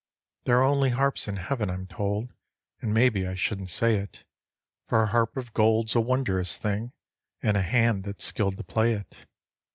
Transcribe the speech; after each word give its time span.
There 0.45 0.57
are 0.57 0.63
only 0.63 0.89
harps 0.89 1.27
in 1.27 1.35
heaven, 1.35 1.69
I'm 1.69 1.85
told, 1.85 2.33
And 2.81 2.91
maybe 2.91 3.27
I 3.27 3.35
shouldn't 3.35 3.69
say 3.69 3.97
it, 3.97 4.23
For 4.87 5.03
a 5.03 5.05
harp 5.05 5.37
of 5.37 5.53
gold's 5.53 5.93
a 5.93 6.01
wondrous 6.01 6.57
thing 6.57 6.91
In 7.43 7.55
a 7.55 7.61
hand 7.61 8.05
that's 8.05 8.25
skilled 8.25 8.57
to 8.57 8.63
play 8.63 8.93
it. 8.93 9.15